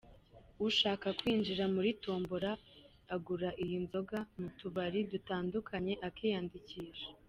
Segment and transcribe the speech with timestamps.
[0.67, 2.51] Ushaka kwinjira muri tombola
[3.15, 7.07] agura iyi nzoga mu tubari dutandukanye, akiyandikisha.